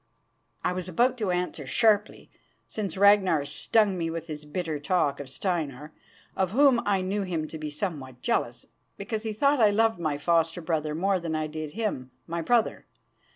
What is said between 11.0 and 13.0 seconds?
than I did him, my brother.